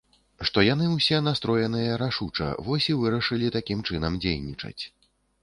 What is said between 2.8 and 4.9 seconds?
і вырашылі такім чынам дзейнічаць.